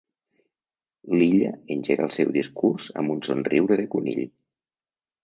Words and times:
L'Illa 1.19 1.51
engega 1.75 2.05
el 2.09 2.13
seu 2.17 2.31
discurs 2.37 2.87
amb 3.03 3.13
un 3.17 3.21
somriure 3.29 3.79
de 3.83 3.87
conill. 3.97 4.23